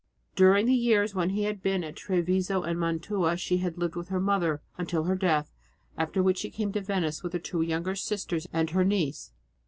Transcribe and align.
During 0.35 0.65
the 0.65 0.73
years 0.73 1.13
when 1.13 1.29
he 1.29 1.43
had 1.43 1.61
been 1.61 1.83
at 1.83 1.95
Treviso 1.95 2.63
and 2.63 2.79
Mantua 2.79 3.37
she 3.37 3.57
had 3.57 3.77
lived 3.77 3.95
with 3.95 4.07
her 4.07 4.19
mother, 4.19 4.59
until 4.75 5.03
her 5.03 5.13
death, 5.15 5.53
after 5.95 6.23
which 6.23 6.39
she 6.39 6.49
came 6.49 6.71
to 6.73 6.81
Venice 6.81 7.21
with 7.21 7.33
her 7.33 7.37
two 7.39 7.61
younger 7.61 7.93
sisters 7.95 8.47
and 8.51 8.71
her 8.71 8.83
niece. 8.83 9.31